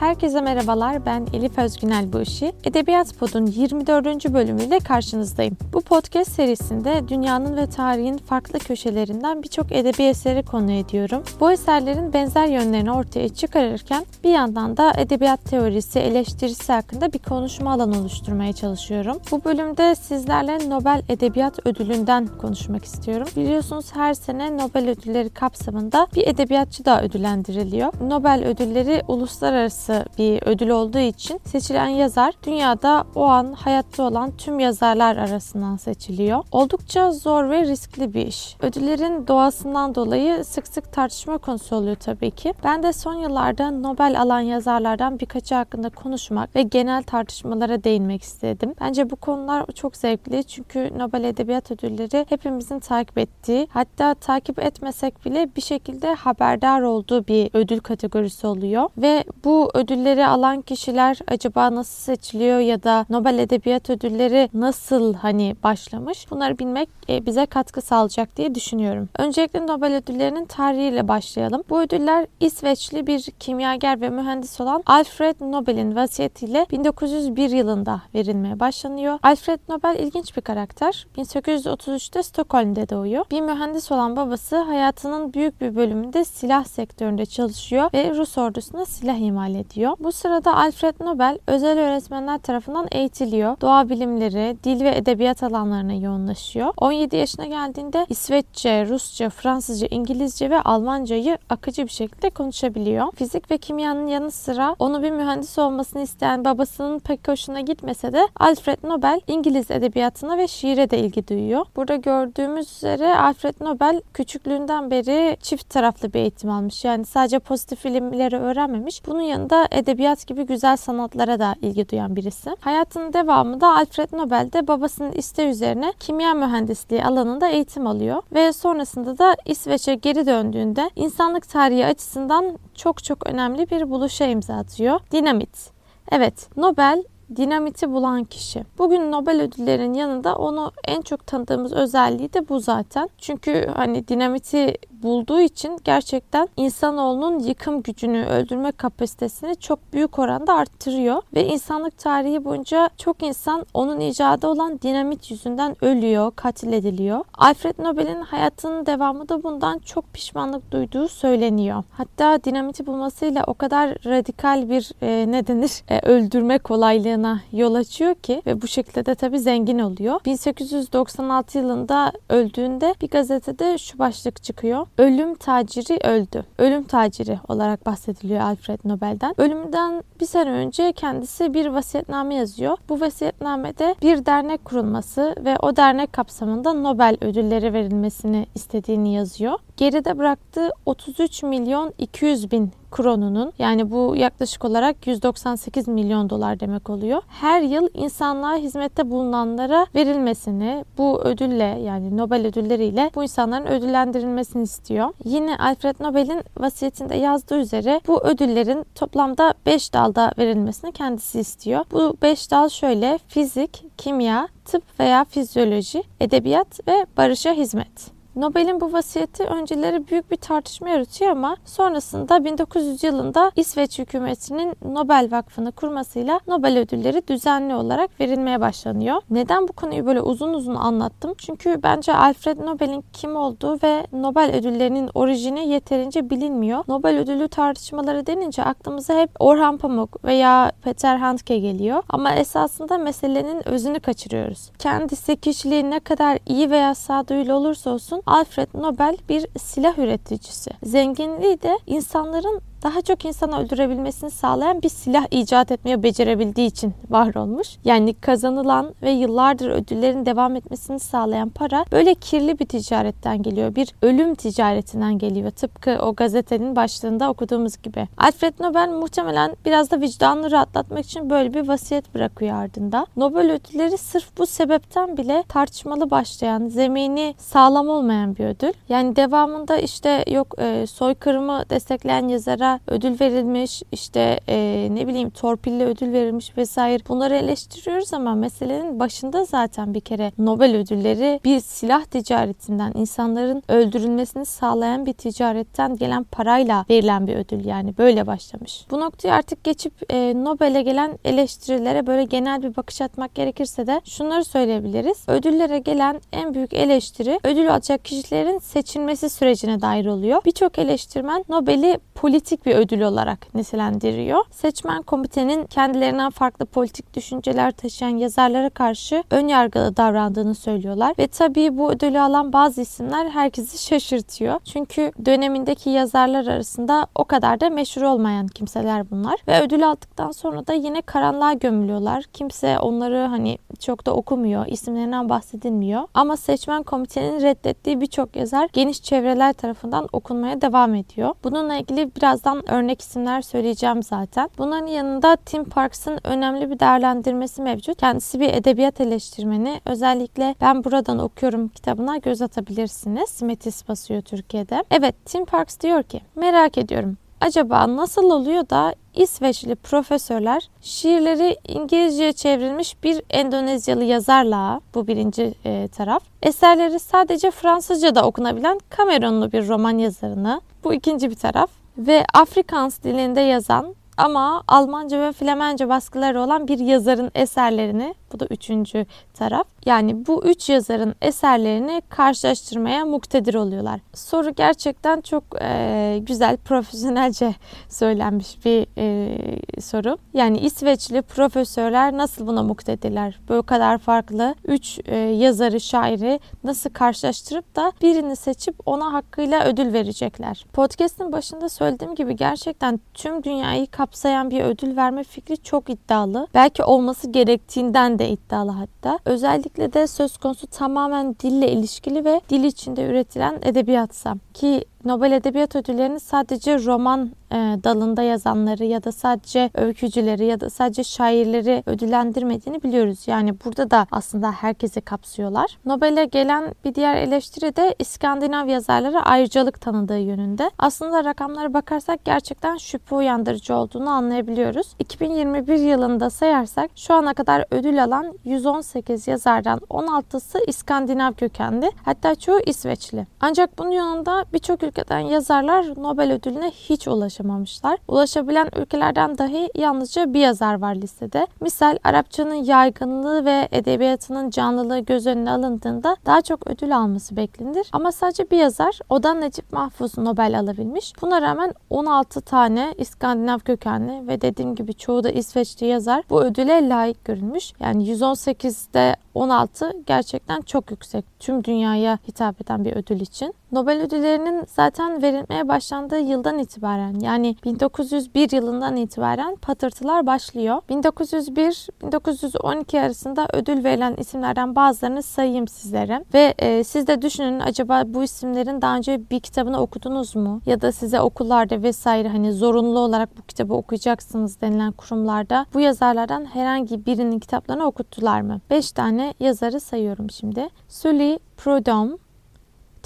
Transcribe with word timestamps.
Herkese 0.00 0.40
merhabalar, 0.40 1.06
ben 1.06 1.26
Elif 1.32 1.58
Özgünel 1.58 2.12
Buşi. 2.12 2.52
Edebiyat 2.64 3.18
Pod'un 3.18 3.46
24. 3.46 4.32
bölümüyle 4.32 4.78
karşınızdayım. 4.78 5.56
Bu 5.72 5.80
podcast 5.80 6.32
serisinde 6.32 7.08
dünyanın 7.08 7.56
ve 7.56 7.66
tarihin 7.66 8.16
farklı 8.16 8.58
köşelerinden 8.58 9.42
birçok 9.42 9.72
edebi 9.72 10.02
eseri 10.02 10.42
konu 10.42 10.72
ediyorum. 10.72 11.22
Bu 11.40 11.52
eserlerin 11.52 12.12
benzer 12.12 12.46
yönlerini 12.46 12.92
ortaya 12.92 13.28
çıkarırken 13.28 14.06
bir 14.24 14.30
yandan 14.30 14.76
da 14.76 14.92
edebiyat 14.96 15.44
teorisi, 15.44 15.98
eleştirisi 15.98 16.72
hakkında 16.72 17.12
bir 17.12 17.18
konuşma 17.18 17.72
alanı 17.72 17.98
oluşturmaya 17.98 18.52
çalışıyorum. 18.52 19.16
Bu 19.30 19.44
bölümde 19.44 19.94
sizlerle 19.94 20.70
Nobel 20.70 21.02
Edebiyat 21.08 21.66
Ödülü'nden 21.66 22.28
konuşmak 22.40 22.84
istiyorum. 22.84 23.28
Biliyorsunuz 23.36 23.86
her 23.94 24.14
sene 24.14 24.56
Nobel 24.56 24.88
Ödülleri 24.88 25.30
kapsamında 25.30 26.06
bir 26.14 26.26
edebiyatçı 26.26 26.84
da 26.84 27.02
ödüllendiriliyor. 27.02 27.92
Nobel 28.08 28.44
ödülleri 28.46 29.02
uluslararası 29.08 29.85
uluslararası 29.88 30.04
bir 30.18 30.42
ödül 30.46 30.68
olduğu 30.68 30.98
için 30.98 31.40
seçilen 31.44 31.88
yazar 31.88 32.34
dünyada 32.42 33.04
o 33.14 33.24
an 33.24 33.52
hayatta 33.52 34.02
olan 34.02 34.36
tüm 34.36 34.60
yazarlar 34.60 35.16
arasından 35.16 35.76
seçiliyor. 35.76 36.44
Oldukça 36.52 37.12
zor 37.12 37.50
ve 37.50 37.62
riskli 37.62 38.14
bir 38.14 38.26
iş. 38.26 38.56
Ödüllerin 38.60 39.26
doğasından 39.26 39.94
dolayı 39.94 40.44
sık 40.44 40.68
sık 40.68 40.92
tartışma 40.92 41.38
konusu 41.38 41.76
oluyor 41.76 41.96
tabii 41.96 42.30
ki. 42.30 42.54
Ben 42.64 42.82
de 42.82 42.92
son 42.92 43.14
yıllarda 43.14 43.70
Nobel 43.70 44.20
alan 44.20 44.40
yazarlardan 44.40 45.20
birkaçı 45.20 45.54
hakkında 45.54 45.90
konuşmak 45.90 46.56
ve 46.56 46.62
genel 46.62 47.02
tartışmalara 47.02 47.84
değinmek 47.84 48.22
istedim. 48.22 48.74
Bence 48.80 49.10
bu 49.10 49.16
konular 49.16 49.66
çok 49.74 49.96
zevkli 49.96 50.44
çünkü 50.44 50.98
Nobel 50.98 51.24
Edebiyat 51.24 51.70
Ödülleri 51.70 52.26
hepimizin 52.28 52.80
takip 52.80 53.18
ettiği 53.18 53.68
hatta 53.70 54.14
takip 54.14 54.58
etmesek 54.58 55.24
bile 55.24 55.48
bir 55.56 55.62
şekilde 55.62 56.14
haberdar 56.14 56.82
olduğu 56.82 57.26
bir 57.26 57.50
ödül 57.54 57.78
kategorisi 57.78 58.46
oluyor 58.46 58.88
ve 58.98 59.24
bu 59.44 59.70
ödülleri 59.76 60.26
alan 60.26 60.62
kişiler 60.62 61.18
acaba 61.28 61.74
nasıl 61.74 62.02
seçiliyor 62.02 62.58
ya 62.58 62.82
da 62.82 63.06
Nobel 63.10 63.38
Edebiyat 63.38 63.90
Ödülleri 63.90 64.48
nasıl 64.54 65.14
hani 65.14 65.56
başlamış? 65.64 66.30
Bunları 66.30 66.58
bilmek 66.58 66.88
e, 67.08 67.26
bize 67.26 67.46
katkı 67.46 67.82
sağlayacak 67.82 68.36
diye 68.36 68.54
düşünüyorum. 68.54 69.08
Öncelikle 69.18 69.66
Nobel 69.66 69.96
ödüllerinin 69.96 70.44
tarihiyle 70.44 71.08
başlayalım. 71.08 71.62
Bu 71.70 71.80
ödüller 71.80 72.26
İsveçli 72.40 73.06
bir 73.06 73.22
kimyager 73.22 74.00
ve 74.00 74.08
mühendis 74.08 74.60
olan 74.60 74.82
Alfred 74.86 75.36
Nobel'in 75.40 75.96
vasiyetiyle 75.96 76.66
1901 76.70 77.50
yılında 77.50 78.02
verilmeye 78.14 78.60
başlanıyor. 78.60 79.18
Alfred 79.22 79.60
Nobel 79.68 79.96
ilginç 79.98 80.36
bir 80.36 80.42
karakter. 80.42 81.06
1833'te 81.16 82.22
Stockholm'de 82.22 82.88
doğuyor. 82.88 83.24
Bir 83.30 83.40
mühendis 83.40 83.92
olan 83.92 84.16
babası 84.16 84.56
hayatının 84.56 85.32
büyük 85.32 85.60
bir 85.60 85.76
bölümünde 85.76 86.24
silah 86.24 86.64
sektöründe 86.64 87.26
çalışıyor 87.26 87.90
ve 87.94 88.10
Rus 88.10 88.38
ordusuna 88.38 88.84
silah 88.84 89.18
imal 89.18 89.50
ediyor. 89.50 89.65
Bu 89.98 90.12
sırada 90.12 90.56
Alfred 90.56 90.94
Nobel 91.00 91.38
özel 91.46 91.78
öğretmenler 91.78 92.38
tarafından 92.38 92.88
eğitiliyor. 92.92 93.60
Doğa 93.60 93.88
bilimleri, 93.88 94.56
dil 94.64 94.84
ve 94.84 94.96
edebiyat 94.96 95.42
alanlarına 95.42 95.92
yoğunlaşıyor. 95.92 96.72
17 96.76 97.16
yaşına 97.16 97.46
geldiğinde 97.46 98.06
İsveççe, 98.08 98.86
Rusça, 98.86 99.30
Fransızca, 99.30 99.88
İngilizce 99.90 100.50
ve 100.50 100.60
Almancayı 100.60 101.38
akıcı 101.50 101.84
bir 101.84 101.90
şekilde 101.90 102.30
konuşabiliyor. 102.30 103.12
Fizik 103.14 103.50
ve 103.50 103.58
kimyanın 103.58 104.06
yanı 104.06 104.30
sıra 104.30 104.76
onu 104.78 105.02
bir 105.02 105.10
mühendis 105.10 105.58
olmasını 105.58 106.02
isteyen 106.02 106.44
babasının 106.44 106.98
pek 106.98 107.28
hoşuna 107.28 107.60
gitmese 107.60 108.12
de 108.12 108.28
Alfred 108.40 108.78
Nobel 108.82 109.20
İngiliz 109.26 109.70
edebiyatına 109.70 110.38
ve 110.38 110.48
şiire 110.48 110.90
de 110.90 110.98
ilgi 110.98 111.28
duyuyor. 111.28 111.66
Burada 111.76 111.96
gördüğümüz 111.96 112.72
üzere 112.72 113.16
Alfred 113.18 113.54
Nobel 113.60 114.00
küçüklüğünden 114.14 114.90
beri 114.90 115.36
çift 115.42 115.70
taraflı 115.70 116.12
bir 116.12 116.20
eğitim 116.20 116.50
almış. 116.50 116.84
Yani 116.84 117.04
sadece 117.04 117.38
pozitif 117.38 117.86
ilimleri 117.86 118.36
öğrenmemiş. 118.36 119.06
Bunun 119.06 119.20
yanında 119.20 119.55
edebiyat 119.70 120.26
gibi 120.26 120.46
güzel 120.46 120.76
sanatlara 120.76 121.38
da 121.38 121.54
ilgi 121.62 121.88
duyan 121.88 122.16
birisi. 122.16 122.56
Hayatının 122.60 123.12
devamında 123.12 123.68
Alfred 123.76 124.12
Nobel 124.12 124.52
de 124.52 124.68
babasının 124.68 125.12
isteği 125.12 125.48
üzerine 125.48 125.92
kimya 126.00 126.34
mühendisliği 126.34 127.04
alanında 127.04 127.48
eğitim 127.48 127.86
alıyor 127.86 128.22
ve 128.32 128.52
sonrasında 128.52 129.18
da 129.18 129.36
İsveç'e 129.44 129.94
geri 129.94 130.26
döndüğünde 130.26 130.90
insanlık 130.96 131.48
tarihi 131.48 131.86
açısından 131.86 132.58
çok 132.74 133.04
çok 133.04 133.26
önemli 133.26 133.70
bir 133.70 133.90
buluşa 133.90 134.26
imza 134.26 134.54
atıyor. 134.54 135.00
Dinamit. 135.12 135.70
Evet, 136.12 136.56
Nobel 136.56 137.04
dinamiti 137.36 137.92
bulan 137.92 138.24
kişi. 138.24 138.64
Bugün 138.78 139.12
Nobel 139.12 139.42
ödüllerinin 139.42 139.94
yanında 139.94 140.36
onu 140.36 140.72
en 140.84 141.02
çok 141.02 141.26
tanıdığımız 141.26 141.72
özelliği 141.72 142.32
de 142.32 142.48
bu 142.48 142.60
zaten. 142.60 143.08
Çünkü 143.18 143.70
hani 143.76 144.08
dinamiti 144.08 144.74
bulduğu 145.02 145.40
için 145.40 145.78
gerçekten 145.84 146.48
insanoğlunun 146.56 147.38
yıkım 147.38 147.82
gücünü, 147.82 148.24
öldürme 148.24 148.72
kapasitesini 148.72 149.56
çok 149.56 149.92
büyük 149.92 150.18
oranda 150.18 150.54
arttırıyor 150.54 151.22
ve 151.34 151.46
insanlık 151.46 151.98
tarihi 151.98 152.44
boyunca 152.44 152.90
çok 152.98 153.22
insan 153.22 153.66
onun 153.74 154.00
icadı 154.00 154.46
olan 154.46 154.80
dinamit 154.82 155.30
yüzünden 155.30 155.84
ölüyor, 155.84 156.32
katil 156.36 156.72
ediliyor. 156.72 157.20
Alfred 157.38 157.78
Nobel'in 157.78 158.20
hayatının 158.20 158.86
devamı 158.86 159.28
da 159.28 159.42
bundan 159.42 159.78
çok 159.78 160.12
pişmanlık 160.12 160.70
duyduğu 160.70 161.08
söyleniyor. 161.08 161.82
Hatta 161.92 162.44
dinamiti 162.44 162.86
bulmasıyla 162.86 163.44
o 163.46 163.54
kadar 163.54 163.88
radikal 164.06 164.70
bir 164.70 164.92
e, 165.02 165.32
ne 165.32 165.46
denir 165.46 165.82
e, 165.88 166.00
öldürme 166.00 166.58
kolaylığına 166.58 167.40
yol 167.52 167.74
açıyor 167.74 168.14
ki 168.14 168.42
ve 168.46 168.62
bu 168.62 168.66
şekilde 168.66 169.06
de 169.06 169.14
tabii 169.14 169.38
zengin 169.38 169.78
oluyor. 169.78 170.20
1896 170.24 171.58
yılında 171.58 172.12
öldüğünde 172.28 172.94
bir 173.00 173.08
gazetede 173.08 173.78
şu 173.78 173.98
başlık 173.98 174.42
çıkıyor. 174.42 174.86
Ölüm 174.98 175.34
taciri 175.34 175.98
öldü. 176.04 176.44
Ölüm 176.58 176.84
taciri 176.84 177.38
olarak 177.48 177.86
bahsediliyor 177.86 178.40
Alfred 178.40 178.78
Nobel'den. 178.84 179.34
Ölümünden 179.38 180.02
bir 180.20 180.26
sene 180.26 180.50
önce 180.50 180.92
kendisi 180.92 181.54
bir 181.54 181.66
vasiyetname 181.66 182.34
yazıyor. 182.34 182.76
Bu 182.88 183.00
vasiyetnamede 183.00 183.94
bir 184.02 184.26
dernek 184.26 184.64
kurulması 184.64 185.34
ve 185.44 185.56
o 185.58 185.76
dernek 185.76 186.12
kapsamında 186.12 186.72
Nobel 186.72 187.16
ödülleri 187.20 187.72
verilmesini 187.72 188.46
istediğini 188.54 189.14
yazıyor. 189.14 189.58
Geride 189.76 190.18
bıraktığı 190.18 190.70
33 190.86 191.42
milyon 191.42 191.92
200 191.98 192.50
bin 192.50 192.72
kronunun 192.90 193.52
yani 193.58 193.90
bu 193.90 194.16
yaklaşık 194.16 194.64
olarak 194.64 195.06
198 195.06 195.88
milyon 195.88 196.30
dolar 196.30 196.60
demek 196.60 196.90
oluyor. 196.90 197.22
Her 197.28 197.62
yıl 197.62 197.88
insanlığa 197.94 198.56
hizmette 198.56 199.10
bulunanlara 199.10 199.86
verilmesini 199.94 200.84
bu 200.98 201.20
ödülle 201.20 201.78
yani 201.84 202.16
Nobel 202.16 202.46
ödülleriyle 202.46 203.10
bu 203.14 203.22
insanların 203.22 203.66
ödüllendirilmesini 203.66 204.62
istiyor. 204.62 205.12
Yine 205.24 205.56
Alfred 205.56 205.96
Nobel'in 206.00 206.42
vasiyetinde 206.58 207.16
yazdığı 207.16 207.58
üzere 207.58 208.00
bu 208.06 208.24
ödüllerin 208.24 208.86
toplamda 208.94 209.54
5 209.66 209.92
dalda 209.92 210.32
verilmesini 210.38 210.92
kendisi 210.92 211.40
istiyor. 211.40 211.84
Bu 211.92 212.16
5 212.22 212.50
dal 212.50 212.68
şöyle 212.68 213.18
fizik, 213.28 213.84
kimya, 213.98 214.48
tıp 214.64 215.00
veya 215.00 215.24
fizyoloji, 215.24 216.02
edebiyat 216.20 216.88
ve 216.88 217.06
barışa 217.16 217.52
hizmet. 217.52 218.15
Nobel'in 218.36 218.80
bu 218.80 218.92
vasiyeti 218.92 219.44
önceleri 219.44 220.08
büyük 220.08 220.30
bir 220.30 220.36
tartışma 220.36 220.88
yaratıyor 220.88 221.30
ama 221.30 221.56
sonrasında 221.64 222.44
1900 222.44 223.02
yılında 223.02 223.52
İsveç 223.56 223.98
hükümetinin 223.98 224.76
Nobel 224.84 225.28
Vakfı'nı 225.30 225.72
kurmasıyla 225.72 226.40
Nobel 226.46 226.78
ödülleri 226.78 227.28
düzenli 227.28 227.74
olarak 227.74 228.20
verilmeye 228.20 228.60
başlanıyor. 228.60 229.22
Neden 229.30 229.68
bu 229.68 229.72
konuyu 229.72 230.06
böyle 230.06 230.20
uzun 230.20 230.52
uzun 230.52 230.74
anlattım? 230.74 231.34
Çünkü 231.38 231.82
bence 231.82 232.14
Alfred 232.14 232.58
Nobel'in 232.58 233.04
kim 233.12 233.36
olduğu 233.36 233.78
ve 233.82 234.06
Nobel 234.12 234.54
ödüllerinin 234.54 235.10
orijini 235.14 235.68
yeterince 235.68 236.30
bilinmiyor. 236.30 236.84
Nobel 236.88 237.18
ödülü 237.18 237.48
tartışmaları 237.48 238.26
denince 238.26 238.64
aklımıza 238.64 239.14
hep 239.14 239.30
Orhan 239.38 239.78
Pamuk 239.78 240.24
veya 240.24 240.72
Peter 240.82 241.16
Handke 241.16 241.58
geliyor. 241.58 242.02
Ama 242.08 242.32
esasında 242.32 242.98
meselenin 242.98 243.68
özünü 243.68 244.00
kaçırıyoruz. 244.00 244.70
Kendisi 244.78 245.36
kişiliği 245.36 245.90
ne 245.90 246.00
kadar 246.00 246.38
iyi 246.46 246.70
veya 246.70 246.94
sağduyulu 246.94 247.52
olursa 247.52 247.90
olsun 247.90 248.22
Alfred 248.26 248.68
Nobel 248.74 249.16
bir 249.28 249.46
silah 249.58 249.98
üreticisi. 249.98 250.70
Zenginliği 250.82 251.62
de 251.62 251.78
insanların 251.86 252.60
daha 252.86 253.02
çok 253.02 253.24
insanı 253.24 253.58
öldürebilmesini 253.58 254.30
sağlayan 254.30 254.82
bir 254.82 254.88
silah 254.88 255.26
icat 255.30 255.70
etmeye 255.70 256.02
becerebildiği 256.02 256.66
için 256.68 256.94
var 257.10 257.34
olmuş. 257.34 257.68
Yani 257.84 258.14
kazanılan 258.14 258.94
ve 259.02 259.10
yıllardır 259.10 259.70
ödüllerin 259.70 260.26
devam 260.26 260.56
etmesini 260.56 261.00
sağlayan 261.00 261.48
para 261.48 261.84
böyle 261.92 262.14
kirli 262.14 262.58
bir 262.58 262.66
ticaretten 262.66 263.42
geliyor. 263.42 263.74
Bir 263.74 263.94
ölüm 264.02 264.34
ticaretinden 264.34 265.18
geliyor. 265.18 265.50
Tıpkı 265.50 265.98
o 266.02 266.14
gazetenin 266.14 266.76
başlığında 266.76 267.30
okuduğumuz 267.30 267.82
gibi. 267.82 268.08
Alfred 268.16 268.54
Nobel 268.60 268.88
muhtemelen 268.88 269.56
biraz 269.64 269.90
da 269.90 270.00
vicdanını 270.00 270.50
rahatlatmak 270.50 271.04
için 271.04 271.30
böyle 271.30 271.54
bir 271.54 271.68
vasiyet 271.68 272.14
bırakıyor 272.14 272.56
ardında. 272.56 273.06
Nobel 273.16 273.52
ödülleri 273.52 273.98
sırf 273.98 274.38
bu 274.38 274.46
sebepten 274.46 275.16
bile 275.16 275.44
tartışmalı 275.48 276.10
başlayan, 276.10 276.68
zemini 276.68 277.34
sağlam 277.38 277.88
olmayan 277.88 278.36
bir 278.36 278.44
ödül. 278.44 278.72
Yani 278.88 279.16
devamında 279.16 279.76
işte 279.76 280.24
yok 280.30 280.54
e, 280.58 280.86
soykırımı 280.86 281.62
destekleyen 281.70 282.28
yazara 282.28 282.75
ödül 282.86 283.20
verilmiş, 283.20 283.82
işte 283.92 284.40
e, 284.48 284.88
ne 284.90 285.06
bileyim 285.06 285.30
torpille 285.30 285.84
ödül 285.84 286.12
verilmiş 286.12 286.56
vesaire 286.56 287.02
bunları 287.08 287.34
eleştiriyoruz 287.34 288.14
ama 288.14 288.34
meselenin 288.34 289.00
başında 289.00 289.44
zaten 289.44 289.94
bir 289.94 290.00
kere 290.00 290.32
Nobel 290.38 290.76
ödülleri 290.76 291.40
bir 291.44 291.60
silah 291.60 292.04
ticaretinden, 292.04 292.92
insanların 292.94 293.62
öldürülmesini 293.68 294.44
sağlayan 294.44 295.06
bir 295.06 295.12
ticaretten 295.12 295.96
gelen 295.96 296.24
parayla 296.24 296.84
verilen 296.90 297.26
bir 297.26 297.36
ödül 297.36 297.64
yani 297.64 297.98
böyle 297.98 298.26
başlamış. 298.26 298.86
Bu 298.90 299.00
noktayı 299.00 299.34
artık 299.34 299.64
geçip 299.64 300.12
e, 300.12 300.44
Nobel'e 300.44 300.82
gelen 300.82 301.18
eleştirilere 301.24 302.06
böyle 302.06 302.24
genel 302.24 302.62
bir 302.62 302.76
bakış 302.76 303.00
atmak 303.00 303.34
gerekirse 303.34 303.86
de 303.86 304.00
şunları 304.04 304.44
söyleyebiliriz. 304.44 305.24
Ödüllere 305.28 305.78
gelen 305.78 306.20
en 306.32 306.54
büyük 306.54 306.74
eleştiri 306.74 307.40
ödül 307.44 307.70
alacak 307.72 308.04
kişilerin 308.04 308.58
seçilmesi 308.58 309.30
sürecine 309.30 309.80
dair 309.80 310.06
oluyor. 310.06 310.40
Birçok 310.44 310.78
eleştirmen 310.78 311.44
Nobel'i 311.48 311.98
politik 312.14 312.55
bir 312.66 312.74
ödül 312.74 313.00
olarak 313.00 313.54
nitelendiriyor. 313.54 314.44
Seçmen 314.50 315.02
komitenin 315.02 315.66
kendilerinden 315.66 316.30
farklı 316.30 316.66
politik 316.66 317.14
düşünceler 317.14 317.70
taşıyan 317.70 318.16
yazarlara 318.16 318.70
karşı 318.70 319.24
ön 319.30 319.48
yargılı 319.48 319.96
davrandığını 319.96 320.54
söylüyorlar. 320.54 321.14
Ve 321.18 321.26
tabii 321.26 321.78
bu 321.78 321.90
ödülü 321.90 322.20
alan 322.20 322.52
bazı 322.52 322.80
isimler 322.80 323.28
herkesi 323.30 323.86
şaşırtıyor. 323.86 324.60
Çünkü 324.64 325.12
dönemindeki 325.24 325.90
yazarlar 325.90 326.46
arasında 326.46 327.06
o 327.14 327.24
kadar 327.24 327.60
da 327.60 327.70
meşhur 327.70 328.02
olmayan 328.02 328.46
kimseler 328.46 329.10
bunlar. 329.10 329.36
Ve 329.48 329.60
ödül 329.60 329.88
aldıktan 329.88 330.30
sonra 330.30 330.66
da 330.66 330.72
yine 330.72 331.02
karanlığa 331.02 331.52
gömülüyorlar. 331.52 332.24
Kimse 332.32 332.78
onları 332.78 333.18
hani 333.18 333.58
çok 333.80 334.06
da 334.06 334.14
okumuyor. 334.14 334.66
isimlerinden 334.66 335.28
bahsedilmiyor. 335.28 336.02
Ama 336.14 336.36
seçmen 336.36 336.82
komitenin 336.82 337.40
reddettiği 337.42 338.00
birçok 338.00 338.36
yazar 338.36 338.68
geniş 338.72 339.02
çevreler 339.02 339.52
tarafından 339.52 340.08
okunmaya 340.12 340.60
devam 340.60 340.94
ediyor. 340.94 341.34
Bununla 341.44 341.76
ilgili 341.76 342.10
birazdan 342.46 342.70
örnek 342.70 343.00
isimler 343.00 343.42
söyleyeceğim 343.42 344.02
zaten. 344.02 344.50
Bunların 344.58 344.86
yanında 344.86 345.36
Tim 345.36 345.64
Parks'ın 345.64 346.18
önemli 346.24 346.70
bir 346.70 346.78
değerlendirmesi 346.78 347.62
mevcut. 347.62 348.00
Kendisi 348.00 348.40
bir 348.40 348.48
edebiyat 348.48 349.00
eleştirmeni. 349.00 349.80
Özellikle 349.84 350.54
Ben 350.60 350.84
Buradan 350.84 351.18
Okuyorum 351.18 351.68
kitabına 351.68 352.16
göz 352.16 352.42
atabilirsiniz. 352.42 353.42
Metis 353.42 353.88
basıyor 353.88 354.22
Türkiye'de. 354.22 354.84
Evet 354.90 355.14
Tim 355.24 355.44
Parks 355.44 355.80
diyor 355.80 356.02
ki 356.02 356.20
merak 356.36 356.78
ediyorum. 356.78 357.16
Acaba 357.40 357.96
nasıl 357.96 358.30
oluyor 358.30 358.70
da 358.70 358.94
İsveçli 359.14 359.74
profesörler 359.74 360.68
şiirleri 360.80 361.56
İngilizceye 361.68 362.32
çevrilmiş 362.32 363.02
bir 363.02 363.22
Endonezyalı 363.30 364.04
yazarla 364.04 364.80
bu 364.94 365.06
birinci 365.06 365.54
e, 365.64 365.88
taraf 365.88 366.22
eserleri 366.42 366.98
sadece 366.98 367.50
Fransızca'da 367.50 368.26
okunabilen 368.26 368.78
Kamerunlu 368.90 369.52
bir 369.52 369.68
roman 369.68 369.98
yazarını 369.98 370.60
bu 370.84 370.94
ikinci 370.94 371.30
bir 371.30 371.36
taraf 371.36 371.70
ve 371.98 372.24
Afrikaans 372.34 373.02
dilinde 373.02 373.40
yazan 373.40 373.94
ama 374.16 374.62
Almanca 374.68 375.20
ve 375.20 375.32
Flemence 375.32 375.88
baskıları 375.88 376.40
olan 376.40 376.68
bir 376.68 376.78
yazarın 376.78 377.30
eserlerini 377.34 378.14
bu 378.32 378.40
da 378.40 378.46
üçüncü 378.50 379.06
taraf. 379.34 379.75
Yani 379.86 380.26
bu 380.26 380.44
üç 380.44 380.68
yazarın 380.68 381.14
eserlerini 381.22 382.02
karşılaştırmaya 382.08 383.04
muktedir 383.04 383.54
oluyorlar. 383.54 384.00
Soru 384.14 384.54
gerçekten 384.54 385.20
çok 385.20 385.44
e, 385.60 386.18
güzel, 386.22 386.56
profesyonelce 386.56 387.54
söylenmiş 387.88 388.64
bir 388.64 388.86
e, 388.98 389.80
soru. 389.80 390.18
Yani 390.34 390.58
İsveçli 390.58 391.22
profesörler 391.22 392.16
nasıl 392.16 392.46
buna 392.46 392.62
muktedirler? 392.62 393.40
Böyle 393.48 393.62
kadar 393.62 393.98
farklı 393.98 394.54
üç 394.64 395.00
e, 395.04 395.16
yazarı, 395.16 395.80
şairi 395.80 396.40
nasıl 396.64 396.90
karşılaştırıp 396.90 397.76
da 397.76 397.92
birini 398.02 398.36
seçip 398.36 398.74
ona 398.86 399.12
hakkıyla 399.12 399.64
ödül 399.64 399.92
verecekler? 399.92 400.66
Podcast'ın 400.72 401.32
başında 401.32 401.68
söylediğim 401.68 402.14
gibi 402.14 402.36
gerçekten 402.36 403.00
tüm 403.14 403.42
dünyayı 403.42 403.86
kapsayan 403.86 404.50
bir 404.50 404.64
ödül 404.64 404.96
verme 404.96 405.24
fikri 405.24 405.56
çok 405.56 405.90
iddialı. 405.90 406.46
Belki 406.54 406.84
olması 406.84 407.30
gerektiğinden 407.30 408.18
de 408.18 408.28
iddialı 408.28 408.70
hatta. 408.70 409.18
Özellikle 409.24 409.75
de 409.76 410.06
söz 410.06 410.36
konusu 410.36 410.66
tamamen 410.66 411.36
dille 411.42 411.72
ilişkili 411.72 412.24
ve 412.24 412.40
dil 412.48 412.64
içinde 412.64 413.04
üretilen 413.04 413.58
edebiyatsa. 413.62 414.36
Ki 414.54 414.84
Nobel 415.06 415.32
Edebiyat 415.32 415.76
Ödülleri'ni 415.76 416.20
sadece 416.20 416.84
roman 416.84 417.30
e, 417.52 417.56
dalında 417.56 418.22
yazanları 418.22 418.84
ya 418.84 419.04
da 419.04 419.12
sadece 419.12 419.70
öykücüleri 419.74 420.44
ya 420.44 420.60
da 420.60 420.70
sadece 420.70 421.04
şairleri 421.04 421.82
ödüllendirmediğini 421.86 422.82
biliyoruz. 422.82 423.18
Yani 423.26 423.54
burada 423.64 423.90
da 423.90 424.06
aslında 424.10 424.52
herkesi 424.52 425.00
kapsıyorlar. 425.00 425.78
Nobel'e 425.84 426.24
gelen 426.24 426.74
bir 426.84 426.94
diğer 426.94 427.16
eleştiri 427.16 427.76
de 427.76 427.94
İskandinav 427.98 428.68
yazarlara 428.68 429.22
ayrıcalık 429.22 429.80
tanıdığı 429.80 430.18
yönünde. 430.18 430.70
Aslında 430.78 431.24
rakamlara 431.24 431.74
bakarsak 431.74 432.24
gerçekten 432.24 432.76
şüphe 432.76 433.14
uyandırıcı 433.14 433.74
olduğunu 433.74 434.10
anlayabiliyoruz. 434.10 434.86
2021 434.98 435.74
yılında 435.74 436.30
sayarsak 436.30 436.90
şu 436.96 437.14
ana 437.14 437.34
kadar 437.34 437.64
ödül 437.70 438.04
alan 438.04 438.38
118 438.44 439.28
yazardan 439.28 439.78
16'sı 439.78 440.58
İskandinav 440.66 441.32
kökenli. 441.32 441.90
Hatta 442.04 442.34
çoğu 442.34 442.60
İsveçli. 442.66 443.26
Ancak 443.40 443.78
bunun 443.78 443.90
yanında 443.90 444.44
birçok 444.52 444.82
ülkeden 444.96 445.18
yazarlar 445.18 445.84
Nobel 445.96 446.32
ödülüne 446.32 446.70
hiç 446.70 447.08
ulaşamamışlar. 447.08 447.98
Ulaşabilen 448.08 448.68
ülkelerden 448.76 449.38
dahi 449.38 449.70
yalnızca 449.74 450.34
bir 450.34 450.40
yazar 450.40 450.80
var 450.80 450.94
listede. 450.94 451.46
Misal 451.60 451.98
Arapçanın 452.04 452.54
yaygınlığı 452.54 453.44
ve 453.44 453.68
edebiyatının 453.72 454.50
canlılığı 454.50 454.98
göz 454.98 455.26
önüne 455.26 455.50
alındığında 455.50 456.16
daha 456.26 456.42
çok 456.42 456.66
ödül 456.66 456.96
alması 456.96 457.36
beklenir. 457.36 457.86
Ama 457.92 458.12
sadece 458.12 458.50
bir 458.50 458.58
yazar, 458.58 458.98
o 459.10 459.22
da 459.22 459.34
Necip 459.34 459.72
Mahfuz 459.72 460.18
Nobel 460.18 460.58
alabilmiş. 460.58 461.12
Buna 461.22 461.42
rağmen 461.42 461.74
16 461.90 462.40
tane 462.40 462.94
İskandinav 462.98 463.58
kökenli 463.58 464.28
ve 464.28 464.40
dediğim 464.40 464.74
gibi 464.74 464.94
çoğu 464.94 465.24
da 465.24 465.30
İsveçli 465.30 465.86
yazar 465.86 466.24
bu 466.30 466.42
ödüle 466.42 466.88
layık 466.88 467.24
görülmüş. 467.24 467.72
Yani 467.80 468.10
118'de 468.10 469.16
16 469.36 469.92
gerçekten 470.06 470.60
çok 470.60 470.90
yüksek. 470.90 471.24
Tüm 471.40 471.64
dünyaya 471.64 472.18
hitap 472.28 472.60
eden 472.60 472.84
bir 472.84 472.96
ödül 472.96 473.20
için. 473.20 473.54
Nobel 473.76 474.02
ödüllerinin 474.02 474.64
zaten 474.66 475.22
verilmeye 475.22 475.68
başlandığı 475.68 476.18
yıldan 476.18 476.58
itibaren 476.58 477.20
yani 477.20 477.56
1901 477.64 478.52
yılından 478.52 478.96
itibaren 478.96 479.56
patırtılar 479.56 480.26
başlıyor. 480.26 480.82
1901-1912 480.90 483.00
arasında 483.00 483.48
ödül 483.52 483.84
verilen 483.84 484.16
isimlerden 484.16 484.76
bazılarını 484.76 485.22
sayayım 485.22 485.68
sizlere. 485.68 486.24
Ve 486.34 486.54
e, 486.58 486.84
siz 486.84 487.06
de 487.06 487.22
düşünün 487.22 487.60
acaba 487.60 488.02
bu 488.06 488.24
isimlerin 488.24 488.82
daha 488.82 488.96
önce 488.96 489.30
bir 489.30 489.40
kitabını 489.40 489.80
okudunuz 489.80 490.36
mu? 490.36 490.60
Ya 490.66 490.80
da 490.80 490.92
size 490.92 491.20
okullarda 491.20 491.82
vesaire 491.82 492.28
hani 492.28 492.52
zorunlu 492.52 492.98
olarak 492.98 493.38
bu 493.38 493.42
kitabı 493.42 493.74
okuyacaksınız 493.74 494.60
denilen 494.60 494.92
kurumlarda 494.92 495.66
bu 495.74 495.80
yazarlardan 495.80 496.44
herhangi 496.44 497.06
birinin 497.06 497.38
kitaplarını 497.38 497.86
okuttular 497.86 498.40
mı? 498.40 498.60
5 498.70 498.92
tane 498.92 499.34
yazarı 499.40 499.80
sayıyorum 499.80 500.30
şimdi. 500.30 500.68
Sully 500.88 501.38
Prudhomme, 501.56 502.16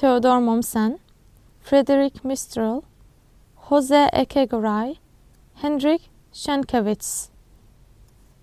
Theodore 0.01 0.41
Mommsen, 0.41 0.99
Frederick 1.61 2.25
Mistral, 2.25 2.85
Jose 3.69 4.09
Echegaray, 4.15 4.97
Hendrik 5.57 6.09
Sienkiewicz. 6.33 7.29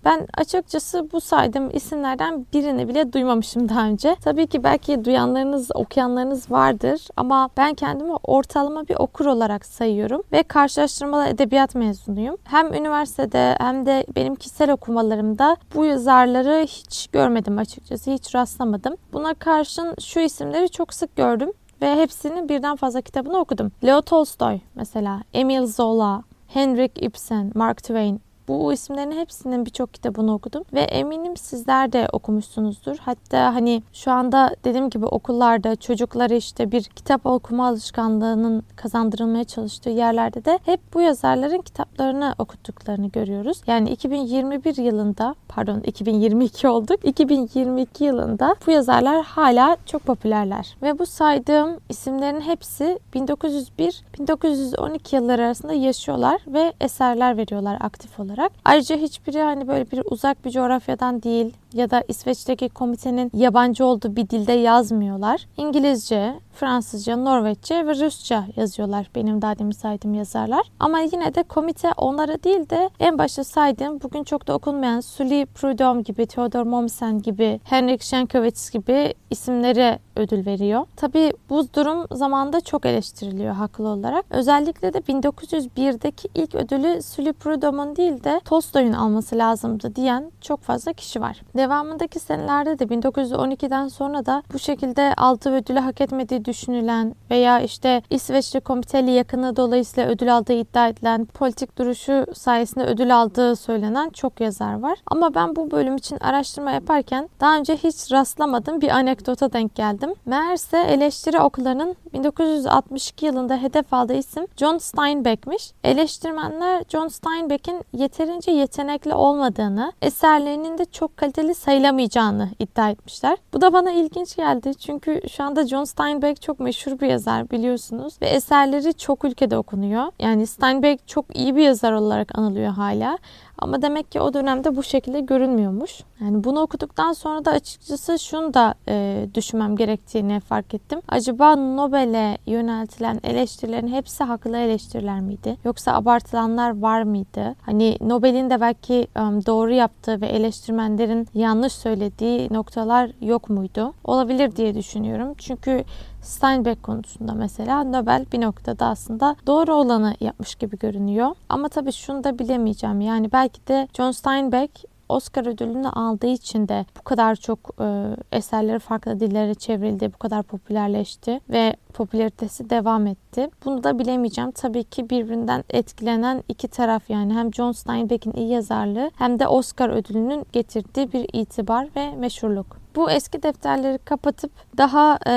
Ben 0.04 0.26
açıkçası 0.34 1.12
bu 1.12 1.20
saydığım 1.20 1.70
isimlerden 1.76 2.46
birini 2.52 2.88
bile 2.88 3.12
duymamışım 3.12 3.68
daha 3.68 3.86
önce. 3.86 4.16
Tabii 4.20 4.46
ki 4.46 4.64
belki 4.64 5.04
duyanlarınız, 5.04 5.70
okuyanlarınız 5.74 6.50
vardır 6.50 7.08
ama 7.16 7.50
ben 7.56 7.74
kendimi 7.74 8.12
ortalama 8.12 8.88
bir 8.88 8.94
okur 8.94 9.26
olarak 9.26 9.66
sayıyorum 9.66 10.22
ve 10.32 10.42
karşılaştırmalı 10.42 11.26
edebiyat 11.26 11.74
mezunuyum. 11.74 12.36
Hem 12.44 12.74
üniversitede 12.74 13.56
hem 13.60 13.86
de 13.86 14.06
benim 14.16 14.34
kişisel 14.34 14.72
okumalarımda 14.72 15.56
bu 15.74 15.84
yazarları 15.84 16.66
hiç 16.66 17.08
görmedim 17.08 17.58
açıkçası, 17.58 18.10
hiç 18.10 18.34
rastlamadım. 18.34 18.94
Buna 19.12 19.34
karşın 19.34 19.94
şu 20.00 20.20
isimleri 20.20 20.68
çok 20.68 20.94
sık 20.94 21.16
gördüm 21.16 21.52
ve 21.82 21.96
hepsinin 21.96 22.48
birden 22.48 22.76
fazla 22.76 23.00
kitabını 23.00 23.38
okudum. 23.38 23.72
Leo 23.84 24.02
Tolstoy 24.02 24.58
mesela, 24.74 25.20
Emil 25.34 25.66
Zola, 25.66 26.22
Henrik 26.48 27.02
Ibsen, 27.02 27.52
Mark 27.54 27.78
Twain 27.82 28.20
bu 28.48 28.72
isimlerin 28.72 29.12
hepsinin 29.12 29.66
birçok 29.66 29.94
kitabını 29.94 30.34
okudum 30.34 30.64
ve 30.72 30.80
eminim 30.80 31.36
sizler 31.36 31.92
de 31.92 32.08
okumuşsunuzdur. 32.12 32.96
Hatta 33.00 33.54
hani 33.54 33.82
şu 33.92 34.10
anda 34.10 34.56
dediğim 34.64 34.90
gibi 34.90 35.06
okullarda 35.06 35.76
çocuklara 35.76 36.34
işte 36.34 36.72
bir 36.72 36.82
kitap 36.82 37.26
okuma 37.26 37.68
alışkanlığının 37.68 38.62
kazandırılmaya 38.76 39.44
çalıştığı 39.44 39.90
yerlerde 39.90 40.44
de 40.44 40.58
hep 40.64 40.80
bu 40.94 41.00
yazarların 41.00 41.60
kitaplarını 41.60 42.34
okuttuklarını 42.38 43.08
görüyoruz. 43.08 43.60
Yani 43.66 43.90
2021 43.90 44.76
yılında 44.76 45.34
pardon 45.48 45.80
2022 45.80 46.68
olduk. 46.68 47.04
2022 47.04 48.04
yılında 48.04 48.56
bu 48.66 48.70
yazarlar 48.70 49.24
hala 49.24 49.76
çok 49.86 50.02
popülerler. 50.02 50.76
Ve 50.82 50.98
bu 50.98 51.06
saydığım 51.06 51.76
isimlerin 51.88 52.40
hepsi 52.40 52.98
1901-1912 53.14 55.16
yılları 55.16 55.42
arasında 55.42 55.72
yaşıyorlar 55.72 56.40
ve 56.46 56.72
eserler 56.80 57.36
veriyorlar 57.36 57.76
aktif 57.80 58.20
olarak 58.20 58.37
olarak. 58.38 58.52
Ayrıca 58.64 58.96
hiçbiri 58.96 59.42
hani 59.42 59.68
böyle 59.68 59.90
bir 59.90 60.02
uzak 60.04 60.44
bir 60.44 60.50
coğrafyadan 60.50 61.22
değil 61.22 61.52
ya 61.74 61.90
da 61.90 62.04
İsveç'teki 62.08 62.68
komitenin 62.68 63.30
yabancı 63.34 63.84
olduğu 63.84 64.16
bir 64.16 64.28
dilde 64.28 64.52
yazmıyorlar. 64.52 65.46
İngilizce, 65.56 66.34
Fransızca, 66.52 67.16
Norveççe 67.16 67.86
ve 67.86 67.94
Rusça 67.94 68.44
yazıyorlar 68.56 69.10
benim 69.14 69.42
daha 69.42 69.58
demin 69.58 69.70
saydığım 69.70 70.14
yazarlar. 70.14 70.70
Ama 70.80 71.00
yine 71.00 71.34
de 71.34 71.42
komite 71.42 71.92
onlara 71.96 72.42
değil 72.42 72.70
de 72.70 72.90
en 73.00 73.18
başta 73.18 73.44
saydığım 73.44 74.00
bugün 74.00 74.24
çok 74.24 74.46
da 74.46 74.54
okunmayan 74.54 75.00
Sully 75.00 75.46
Prudhomme 75.46 76.02
gibi, 76.02 76.26
Theodor 76.26 76.62
Mommsen 76.62 77.22
gibi, 77.22 77.60
Henrik 77.64 78.02
Schenkovitz 78.02 78.70
gibi 78.70 79.14
isimlere 79.30 79.98
ödül 80.16 80.46
veriyor. 80.46 80.86
Tabi 80.96 81.32
bu 81.50 81.74
durum 81.74 82.06
zamanda 82.12 82.60
çok 82.60 82.86
eleştiriliyor 82.86 83.54
haklı 83.54 83.88
olarak. 83.88 84.24
Özellikle 84.30 84.92
de 84.92 84.98
1901'deki 84.98 86.28
ilk 86.34 86.54
ödülü 86.54 87.02
Sully 87.02 87.32
Prudhomme'un 87.32 87.96
değil 87.96 88.24
de 88.24 88.40
Tolstoy'un 88.44 88.92
alması 88.92 89.38
lazımdı 89.38 89.94
diyen 89.96 90.30
çok 90.40 90.60
fazla 90.60 90.92
kişi 90.92 91.20
var. 91.20 91.40
Devamındaki 91.58 92.20
senelerde 92.20 92.78
de 92.78 92.84
1912'den 92.84 93.88
sonra 93.88 94.26
da 94.26 94.42
bu 94.52 94.58
şekilde 94.58 95.14
aldığı 95.16 95.50
ödülü 95.54 95.78
hak 95.78 96.00
etmediği 96.00 96.44
düşünülen 96.44 97.14
veya 97.30 97.60
işte 97.60 98.02
İsveçli 98.10 98.60
komiteli 98.60 99.10
yakını 99.10 99.56
dolayısıyla 99.56 100.10
ödül 100.10 100.36
aldığı 100.36 100.52
iddia 100.52 100.88
edilen 100.88 101.24
politik 101.24 101.78
duruşu 101.78 102.26
sayesinde 102.34 102.84
ödül 102.84 103.16
aldığı 103.16 103.56
söylenen 103.56 104.10
çok 104.10 104.40
yazar 104.40 104.80
var. 104.80 104.98
Ama 105.06 105.34
ben 105.34 105.56
bu 105.56 105.70
bölüm 105.70 105.96
için 105.96 106.18
araştırma 106.20 106.70
yaparken 106.70 107.28
daha 107.40 107.56
önce 107.56 107.76
hiç 107.76 108.12
rastlamadığım 108.12 108.80
bir 108.80 108.88
anekdota 108.88 109.52
denk 109.52 109.74
geldim. 109.74 110.14
Meğerse 110.26 110.78
eleştiri 110.78 111.40
okullarının 111.40 111.96
1962 112.12 113.26
yılında 113.26 113.56
hedef 113.56 113.94
aldığı 113.94 114.14
isim 114.14 114.46
John 114.56 114.78
Steinbeck'miş. 114.78 115.72
Eleştirmenler 115.84 116.84
John 116.88 117.08
Steinbeck'in 117.08 117.84
yeterince 117.92 118.50
yetenekli 118.50 119.14
olmadığını, 119.14 119.92
eserlerinin 120.02 120.78
de 120.78 120.84
çok 120.84 121.16
kaliteli 121.16 121.47
sayılamayacağını 121.54 122.48
iddia 122.58 122.90
etmişler. 122.90 123.38
Bu 123.52 123.60
da 123.60 123.72
bana 123.72 123.90
ilginç 123.90 124.36
geldi 124.36 124.74
çünkü 124.74 125.20
şu 125.30 125.44
anda 125.44 125.66
John 125.66 125.84
Steinbeck 125.84 126.42
çok 126.42 126.60
meşhur 126.60 127.00
bir 127.00 127.06
yazar 127.06 127.50
biliyorsunuz 127.50 128.14
ve 128.22 128.26
eserleri 128.26 128.94
çok 128.94 129.24
ülkede 129.24 129.58
okunuyor. 129.58 130.04
Yani 130.18 130.46
Steinbeck 130.46 131.08
çok 131.08 131.36
iyi 131.36 131.56
bir 131.56 131.62
yazar 131.62 131.92
olarak 131.92 132.38
anılıyor 132.38 132.72
hala. 132.72 133.18
Ama 133.58 133.82
demek 133.82 134.12
ki 134.12 134.20
o 134.20 134.34
dönemde 134.34 134.76
bu 134.76 134.82
şekilde 134.82 135.20
görünmüyormuş. 135.20 136.00
Yani 136.20 136.44
bunu 136.44 136.60
okuduktan 136.60 137.12
sonra 137.12 137.44
da 137.44 137.50
açıkçası 137.50 138.18
şunu 138.18 138.54
da 138.54 138.74
e, 138.88 139.26
düşünmem 139.34 139.76
gerektiğini 139.76 140.40
fark 140.40 140.74
ettim. 140.74 141.00
Acaba 141.08 141.56
Nobel'e 141.56 142.38
yöneltilen 142.46 143.20
eleştirilerin 143.24 143.88
hepsi 143.88 144.24
haklı 144.24 144.56
eleştiriler 144.56 145.20
miydi? 145.20 145.56
Yoksa 145.64 145.92
abartılanlar 145.92 146.80
var 146.80 147.02
mıydı? 147.02 147.54
Hani 147.62 147.98
Nobel'in 148.00 148.50
de 148.50 148.60
belki 148.60 149.08
um, 149.16 149.46
doğru 149.46 149.72
yaptığı 149.72 150.20
ve 150.20 150.26
eleştirmenlerin 150.26 151.28
yanlış 151.34 151.72
söylediği 151.72 152.48
noktalar 152.52 153.10
yok 153.20 153.50
muydu? 153.50 153.94
Olabilir 154.04 154.56
diye 154.56 154.74
düşünüyorum. 154.74 155.34
Çünkü 155.38 155.84
Steinbeck 156.22 156.82
konusunda 156.82 157.34
mesela 157.34 157.84
Nobel 157.84 158.26
bir 158.32 158.40
noktada 158.40 158.86
aslında 158.86 159.36
doğru 159.46 159.74
olanı 159.74 160.14
yapmış 160.20 160.54
gibi 160.54 160.78
görünüyor. 160.78 161.30
Ama 161.48 161.68
tabii 161.68 161.92
şunu 161.92 162.24
da 162.24 162.38
bilemeyeceğim. 162.38 163.00
Yani 163.00 163.32
belki 163.32 163.66
de 163.66 163.88
John 163.96 164.10
Steinbeck 164.10 164.84
Oscar 165.08 165.46
ödülünü 165.46 165.88
aldığı 165.88 166.26
için 166.26 166.68
de 166.68 166.86
bu 166.98 167.02
kadar 167.02 167.34
çok 167.34 167.58
e, 167.80 168.16
eserleri 168.32 168.78
farklı 168.78 169.20
dillere 169.20 169.54
çevrildi, 169.54 170.12
bu 170.14 170.18
kadar 170.18 170.42
popülerleşti 170.42 171.40
ve 171.50 171.76
popülaritesi 171.94 172.70
devam 172.70 173.06
etti. 173.06 173.50
Bunu 173.64 173.84
da 173.84 173.98
bilemeyeceğim. 173.98 174.50
Tabii 174.50 174.84
ki 174.84 175.10
birbirinden 175.10 175.64
etkilenen 175.70 176.42
iki 176.48 176.68
taraf 176.68 177.10
yani 177.10 177.34
hem 177.34 177.54
John 177.54 177.72
Steinbeck'in 177.72 178.32
iyi 178.32 178.48
yazarlığı 178.48 179.10
hem 179.16 179.38
de 179.38 179.48
Oscar 179.48 179.88
ödülünün 179.88 180.46
getirdiği 180.52 181.12
bir 181.12 181.26
itibar 181.32 181.88
ve 181.96 182.16
meşhurluk. 182.16 182.87
Bu 182.98 183.10
eski 183.10 183.42
defterleri 183.42 183.98
kapatıp 183.98 184.52
daha 184.76 185.18
e, 185.26 185.32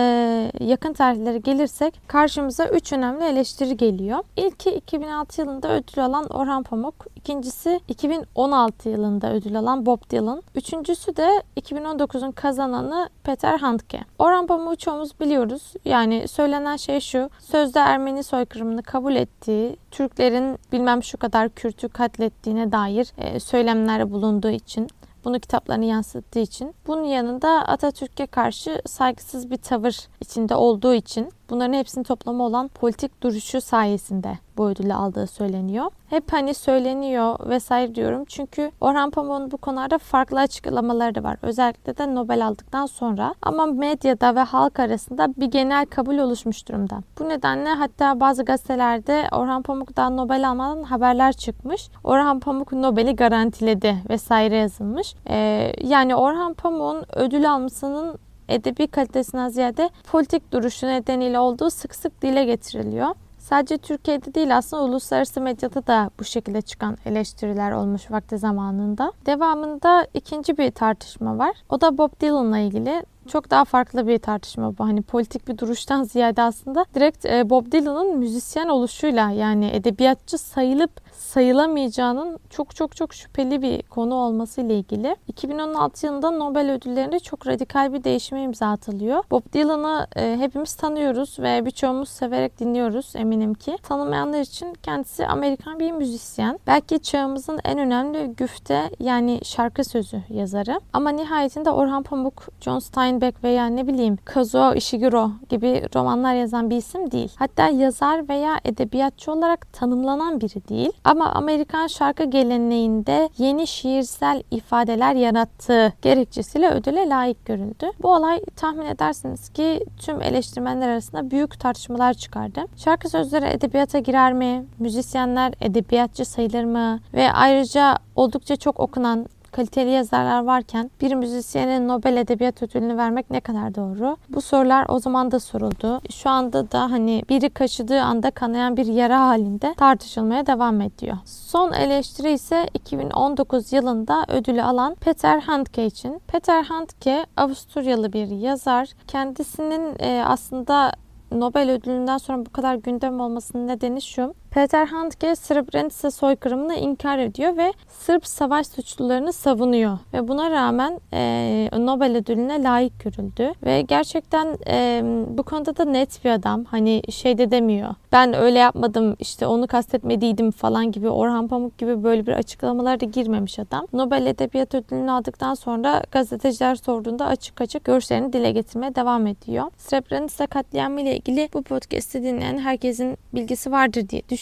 yakın 0.59 0.93
tarihlere 0.93 1.37
gelirsek 1.37 2.01
karşımıza 2.07 2.65
üç 2.67 2.93
önemli 2.93 3.23
eleştiri 3.23 3.77
geliyor. 3.77 4.19
İlki 4.35 4.71
2006 4.71 5.41
yılında 5.41 5.71
ödül 5.71 6.05
alan 6.05 6.25
Orhan 6.29 6.63
Pamuk. 6.63 6.95
İkincisi 7.15 7.79
2016 7.87 8.89
yılında 8.89 9.33
ödül 9.33 9.59
alan 9.59 9.85
Bob 9.85 9.99
Dylan. 10.09 10.43
Üçüncüsü 10.55 11.15
de 11.15 11.43
2019'un 11.57 12.31
kazananı 12.31 13.09
Peter 13.23 13.59
Handke. 13.59 13.99
Orhan 14.19 14.47
Pamuk'u 14.47 14.75
çoğumuz 14.75 15.19
biliyoruz. 15.19 15.73
Yani 15.85 16.27
söylenen 16.27 16.75
şey 16.75 16.99
şu. 16.99 17.29
Sözde 17.39 17.79
Ermeni 17.79 18.23
soykırımını 18.23 18.83
kabul 18.83 19.15
ettiği, 19.15 19.77
Türklerin 19.91 20.59
bilmem 20.71 21.03
şu 21.03 21.17
kadar 21.17 21.49
Kürt'ü 21.49 21.89
katlettiğine 21.89 22.71
dair 22.71 23.13
e, 23.17 23.39
söylemlerde 23.39 24.11
bulunduğu 24.11 24.49
için 24.49 24.87
bunu 25.25 25.39
kitaplarını 25.39 25.85
yansıttığı 25.85 26.39
için. 26.39 26.75
Bunun 26.87 27.03
yanında 27.03 27.49
Atatürk'e 27.49 28.25
karşı 28.25 28.81
saygısız 28.85 29.51
bir 29.51 29.57
tavır 29.57 29.97
içinde 30.21 30.55
olduğu 30.55 30.93
için 30.93 31.31
bunların 31.51 31.73
hepsinin 31.73 32.03
toplamı 32.03 32.43
olan 32.43 32.67
politik 32.67 33.23
duruşu 33.23 33.61
sayesinde 33.61 34.37
bu 34.57 34.69
ödülü 34.69 34.93
aldığı 34.93 35.27
söyleniyor. 35.27 35.91
Hep 36.09 36.33
hani 36.33 36.53
söyleniyor 36.53 37.49
vesaire 37.49 37.95
diyorum. 37.95 38.25
Çünkü 38.25 38.71
Orhan 38.81 39.11
Pamuk'un 39.11 39.51
bu 39.51 39.57
konularda 39.57 39.97
farklı 39.97 40.39
açıklamaları 40.39 41.15
da 41.15 41.23
var. 41.23 41.37
Özellikle 41.41 41.97
de 41.97 42.15
Nobel 42.15 42.47
aldıktan 42.47 42.85
sonra. 42.85 43.33
Ama 43.41 43.65
medyada 43.65 44.35
ve 44.35 44.39
halk 44.39 44.79
arasında 44.79 45.33
bir 45.37 45.45
genel 45.45 45.85
kabul 45.85 46.17
oluşmuş 46.17 46.67
durumda. 46.67 47.01
Bu 47.19 47.29
nedenle 47.29 47.69
hatta 47.69 48.19
bazı 48.19 48.45
gazetelerde 48.45 49.27
Orhan 49.31 49.61
Pamuk 49.61 49.97
daha 49.97 50.09
Nobel 50.09 50.49
almadan 50.49 50.83
haberler 50.83 51.33
çıkmış. 51.33 51.89
Orhan 52.03 52.39
Pamuk 52.39 52.73
Nobel'i 52.73 53.15
garantiledi 53.15 53.95
vesaire 54.09 54.57
yazılmış. 54.57 55.15
Ee, 55.29 55.71
yani 55.83 56.15
Orhan 56.15 56.53
Pamuk'un 56.53 57.03
ödül 57.15 57.51
almasının 57.51 58.19
edebi 58.53 58.87
kalitesinden 58.87 59.49
ziyade 59.49 59.89
politik 60.11 60.51
duruşu 60.51 60.87
nedeniyle 60.87 61.39
olduğu 61.39 61.69
sık 61.69 61.95
sık 61.95 62.21
dile 62.21 62.45
getiriliyor. 62.45 63.15
Sadece 63.37 63.77
Türkiye'de 63.77 64.33
değil 64.33 64.57
aslında 64.57 64.83
uluslararası 64.83 65.41
medyada 65.41 65.87
da 65.87 66.09
bu 66.19 66.23
şekilde 66.23 66.61
çıkan 66.61 66.97
eleştiriler 67.05 67.71
olmuş 67.71 68.11
vakti 68.11 68.37
zamanında. 68.37 69.11
Devamında 69.25 70.07
ikinci 70.13 70.57
bir 70.57 70.71
tartışma 70.71 71.37
var. 71.37 71.55
O 71.69 71.81
da 71.81 71.97
Bob 71.97 72.21
Dylan'la 72.21 72.57
ilgili 72.57 73.03
çok 73.27 73.49
daha 73.51 73.65
farklı 73.65 74.07
bir 74.07 74.17
tartışma 74.17 74.77
bu. 74.77 74.83
Hani 74.83 75.01
politik 75.01 75.47
bir 75.47 75.57
duruştan 75.57 76.03
ziyade 76.03 76.41
aslında 76.41 76.85
direkt 76.95 77.25
e, 77.25 77.49
Bob 77.49 77.71
Dylan'ın 77.71 78.17
müzisyen 78.17 78.67
oluşuyla 78.67 79.29
yani 79.29 79.69
edebiyatçı 79.73 80.37
sayılıp 80.37 80.91
sayılamayacağının 81.13 82.39
çok 82.49 82.75
çok 82.75 82.95
çok 82.95 83.13
şüpheli 83.13 83.61
bir 83.61 83.81
konu 83.81 84.15
olması 84.15 84.61
ile 84.61 84.75
ilgili. 84.75 85.15
2016 85.27 86.05
yılında 86.05 86.31
Nobel 86.31 86.71
ödüllerinde 86.71 87.19
çok 87.19 87.47
radikal 87.47 87.93
bir 87.93 88.03
değişime 88.03 88.43
imza 88.43 88.67
atılıyor. 88.67 89.23
Bob 89.31 89.53
Dylan'ı 89.53 90.07
e, 90.15 90.37
hepimiz 90.39 90.75
tanıyoruz 90.75 91.39
ve 91.39 91.65
birçoğumuz 91.65 92.09
severek 92.09 92.59
dinliyoruz 92.59 93.13
eminim 93.15 93.53
ki. 93.53 93.77
Tanımayanlar 93.83 94.39
için 94.39 94.73
kendisi 94.83 95.27
Amerikan 95.27 95.79
bir 95.79 95.91
müzisyen. 95.91 96.59
Belki 96.67 96.99
çağımızın 96.99 97.59
en 97.63 97.79
önemli 97.79 98.33
güfte 98.37 98.89
yani 98.99 99.39
şarkı 99.43 99.83
sözü 99.83 100.21
yazarı. 100.29 100.81
Ama 100.93 101.09
nihayetinde 101.09 101.71
Orhan 101.71 102.03
Pamuk, 102.03 102.47
John 102.61 102.79
Steinbeck 103.11 103.43
veya 103.43 103.65
ne 103.65 103.87
bileyim 103.87 104.17
Kazuo 104.25 104.73
Ishiguro 104.73 105.31
gibi 105.49 105.83
romanlar 105.95 106.33
yazan 106.33 106.69
bir 106.69 106.77
isim 106.77 107.11
değil. 107.11 107.31
Hatta 107.35 107.67
yazar 107.67 108.29
veya 108.29 108.59
edebiyatçı 108.65 109.31
olarak 109.31 109.73
tanımlanan 109.73 110.41
biri 110.41 110.67
değil. 110.69 110.91
Ama 111.03 111.25
Amerikan 111.25 111.87
şarkı 111.87 112.23
geleneğinde 112.23 113.29
yeni 113.37 113.67
şiirsel 113.67 114.43
ifadeler 114.51 115.15
yarattığı 115.15 115.93
gerekçesiyle 116.01 116.69
ödüle 116.69 117.09
layık 117.09 117.45
görüldü. 117.45 117.91
Bu 118.01 118.13
olay 118.13 118.41
tahmin 118.55 118.85
edersiniz 118.85 119.49
ki 119.49 119.85
tüm 119.99 120.21
eleştirmenler 120.21 120.89
arasında 120.89 121.31
büyük 121.31 121.59
tartışmalar 121.59 122.13
çıkardı. 122.13 122.61
Şarkı 122.75 123.09
sözleri 123.09 123.45
edebiyata 123.45 123.99
girer 123.99 124.33
mi? 124.33 124.65
Müzisyenler 124.79 125.53
edebiyatçı 125.61 126.25
sayılır 126.25 126.63
mı? 126.63 126.99
Ve 127.13 127.31
ayrıca 127.31 127.97
oldukça 128.15 128.55
çok 128.55 128.79
okunan 128.79 129.25
kaliteli 129.51 129.89
yazarlar 129.89 130.43
varken 130.43 130.91
bir 131.01 131.15
müzisyene 131.15 131.87
Nobel 131.87 132.17
Edebiyat 132.17 132.63
Ödülünü 132.63 132.97
vermek 132.97 133.29
ne 133.29 133.39
kadar 133.39 133.75
doğru? 133.75 134.17
Bu 134.29 134.41
sorular 134.41 134.85
o 134.89 134.99
zaman 134.99 135.31
da 135.31 135.39
soruldu. 135.39 136.01
Şu 136.09 136.29
anda 136.29 136.71
da 136.71 136.91
hani 136.91 137.23
biri 137.29 137.49
kaşıdığı 137.49 138.01
anda 138.01 138.31
kanayan 138.31 138.77
bir 138.77 138.85
yara 138.85 139.27
halinde 139.27 139.73
tartışılmaya 139.77 140.47
devam 140.47 140.81
ediyor. 140.81 141.17
Son 141.25 141.73
eleştiri 141.73 142.31
ise 142.31 142.67
2019 142.73 143.73
yılında 143.73 144.25
ödülü 144.27 144.63
alan 144.63 144.95
Peter 144.95 145.41
Handke 145.41 145.85
için. 145.85 146.21
Peter 146.27 146.63
Handke 146.63 147.25
Avusturyalı 147.37 148.13
bir 148.13 148.27
yazar. 148.27 148.89
Kendisinin 149.07 149.95
e, 149.99 150.23
aslında 150.27 150.91
Nobel 151.31 151.71
ödülünden 151.71 152.17
sonra 152.17 152.45
bu 152.45 152.49
kadar 152.49 152.75
gündem 152.75 153.19
olmasının 153.19 153.67
nedeni 153.67 154.01
şu. 154.01 154.33
Peter 154.51 154.85
Handke 154.85 155.35
Srebrenica 155.35 156.11
soykırımını 156.11 156.75
inkar 156.75 157.19
ediyor 157.19 157.57
ve 157.57 157.73
Sırp 157.87 158.27
savaş 158.27 158.67
suçlularını 158.67 159.33
savunuyor. 159.33 159.97
Ve 160.13 160.27
buna 160.27 160.51
rağmen 160.51 160.99
e, 161.13 161.69
Nobel 161.77 162.17
ödülüne 162.17 162.63
layık 162.63 162.99
görüldü. 163.03 163.53
Ve 163.63 163.81
gerçekten 163.81 164.57
e, 164.67 165.01
bu 165.27 165.43
konuda 165.43 165.77
da 165.77 165.85
net 165.85 166.25
bir 166.25 166.29
adam. 166.29 166.63
Hani 166.63 167.01
şey 167.11 167.37
de 167.37 167.51
demiyor. 167.51 167.95
Ben 168.11 168.33
öyle 168.33 168.59
yapmadım 168.59 169.15
işte 169.19 169.47
onu 169.47 169.67
kastetmediydim 169.67 170.51
falan 170.51 170.91
gibi 170.91 171.09
Orhan 171.09 171.47
Pamuk 171.47 171.77
gibi 171.77 172.03
böyle 172.03 172.27
bir 172.27 172.31
açıklamalara 172.31 172.99
da 172.99 173.05
girmemiş 173.05 173.59
adam. 173.59 173.87
Nobel 173.93 174.25
Edebiyat 174.25 174.75
Ödülünü 174.75 175.11
aldıktan 175.11 175.53
sonra 175.53 176.03
gazeteciler 176.11 176.75
sorduğunda 176.75 177.25
açık 177.25 177.61
açık 177.61 177.83
görüşlerini 177.83 178.33
dile 178.33 178.51
getirmeye 178.51 178.95
devam 178.95 179.27
ediyor. 179.27 179.65
Srebrenica 179.77 180.47
katliamı 180.47 181.01
ile 181.01 181.15
ilgili 181.15 181.49
bu 181.53 181.61
podcast'i 181.61 182.23
dinleyen 182.23 182.57
herkesin 182.57 183.17
bilgisi 183.33 183.71
vardır 183.71 184.09
diye 184.09 184.21
düşünüyorum. 184.21 184.40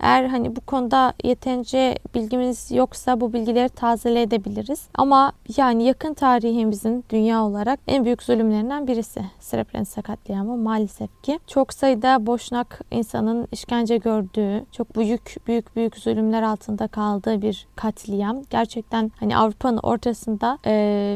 Eğer 0.00 0.24
hani 0.24 0.56
bu 0.56 0.60
konuda 0.60 1.12
yeterince 1.24 1.94
bilgimiz 2.14 2.70
yoksa 2.70 3.20
bu 3.20 3.32
bilgileri 3.32 3.68
tazeleyebiliriz. 3.68 4.88
Ama 4.94 5.32
yani 5.56 5.84
yakın 5.84 6.14
tarihimizin 6.14 7.04
dünya 7.10 7.44
olarak 7.44 7.80
en 7.88 8.04
büyük 8.04 8.22
zulümlerinden 8.22 8.86
birisi 8.86 9.20
Srebrenica 9.40 10.02
katliamı 10.02 10.56
maalesef 10.56 11.22
ki. 11.22 11.38
Çok 11.46 11.72
sayıda 11.74 12.26
boşnak 12.26 12.80
insanın 12.90 13.48
işkence 13.52 13.96
gördüğü, 13.96 14.64
çok 14.72 14.96
büyük 14.96 15.36
büyük 15.46 15.76
büyük 15.76 15.96
zulümler 15.96 16.42
altında 16.42 16.88
kaldığı 16.88 17.42
bir 17.42 17.66
katliam. 17.76 18.42
Gerçekten 18.50 19.12
hani 19.20 19.36
Avrupa'nın 19.36 19.78
ortasında 19.82 20.58
e, 20.66 20.72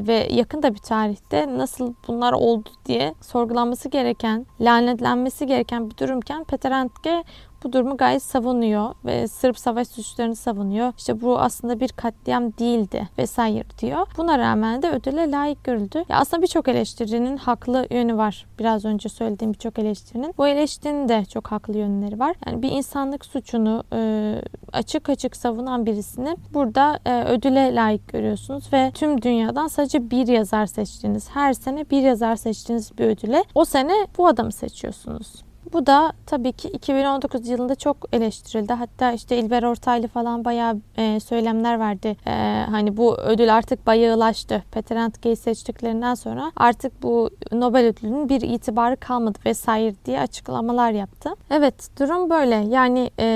ve 0.06 0.28
yakında 0.30 0.74
bir 0.74 0.78
tarihte 0.78 1.58
nasıl 1.58 1.94
bunlar 2.08 2.32
oldu 2.32 2.68
diye 2.86 3.14
sorgulanması 3.20 3.88
gereken, 3.88 4.46
lanetlenmesi 4.60 5.46
gereken 5.46 5.90
bir 5.90 5.96
durumken 5.96 6.44
Peter 6.44 6.70
Handke 6.70 7.24
bu 7.64 7.72
durumu 7.72 7.96
gayet 7.96 8.22
savunuyor 8.22 8.94
ve 9.04 9.28
Sırp 9.28 9.58
savaş 9.58 9.88
suçlarını 9.88 10.36
savunuyor. 10.36 10.92
İşte 10.98 11.20
bu 11.20 11.38
aslında 11.38 11.80
bir 11.80 11.88
katliam 11.88 12.52
değildi 12.58 13.08
vesaire 13.18 13.64
diyor. 13.80 14.06
Buna 14.16 14.38
rağmen 14.38 14.82
de 14.82 14.90
ödüle 14.90 15.30
layık 15.30 15.64
görüldü. 15.64 16.04
Ya 16.08 16.16
aslında 16.18 16.42
birçok 16.42 16.68
eleştirinin 16.68 17.36
haklı 17.36 17.86
yönü 17.90 18.16
var. 18.16 18.46
Biraz 18.58 18.84
önce 18.84 19.08
söylediğim 19.08 19.52
birçok 19.52 19.78
eleştirinin. 19.78 20.34
Bu 20.38 20.48
eleştirinin 20.48 21.08
de 21.08 21.24
çok 21.24 21.46
haklı 21.46 21.78
yönleri 21.78 22.18
var. 22.18 22.36
Yani 22.46 22.62
bir 22.62 22.70
insanlık 22.70 23.24
suçunu 23.24 23.84
e, 23.92 24.34
açık 24.72 25.08
açık 25.08 25.36
savunan 25.36 25.86
birisini 25.86 26.36
burada 26.54 26.98
e, 27.04 27.24
ödüle 27.24 27.74
layık 27.74 28.08
görüyorsunuz 28.08 28.72
ve 28.72 28.90
tüm 28.94 29.22
dünyadan 29.22 29.66
sadece 29.66 30.10
bir 30.10 30.26
yazar 30.26 30.66
seçtiğiniz, 30.66 31.30
her 31.30 31.52
sene 31.52 31.90
bir 31.90 32.02
yazar 32.02 32.36
seçtiğiniz 32.36 32.98
bir 32.98 33.04
ödüle 33.04 33.44
o 33.54 33.64
sene 33.64 34.06
bu 34.18 34.26
adamı 34.26 34.52
seçiyorsunuz. 34.52 35.51
Bu 35.72 35.86
da 35.86 36.12
tabii 36.26 36.52
ki 36.52 36.68
2019 36.68 37.48
yılında 37.48 37.74
çok 37.74 37.96
eleştirildi. 38.12 38.72
Hatta 38.72 39.12
işte 39.12 39.38
İlber 39.38 39.62
Ortaylı 39.62 40.08
falan 40.08 40.44
bayağı 40.44 40.80
e, 40.96 41.20
söylemler 41.20 41.78
verdi. 41.78 42.16
E, 42.26 42.64
hani 42.70 42.96
bu 42.96 43.16
ödül 43.16 43.54
artık 43.54 43.86
bayağılaştı. 43.86 44.62
Peter 44.72 44.96
Handke'yi 44.96 45.36
seçtiklerinden 45.36 46.14
sonra 46.14 46.52
artık 46.56 47.02
bu 47.02 47.30
Nobel 47.52 47.86
ödülünün 47.86 48.28
bir 48.28 48.40
itibarı 48.40 48.96
kalmadı 48.96 49.38
vesaire 49.46 49.94
diye 50.04 50.20
açıklamalar 50.20 50.90
yaptı. 50.90 51.30
Evet 51.50 52.00
durum 52.00 52.30
böyle. 52.30 52.54
Yani 52.54 53.10
e, 53.18 53.26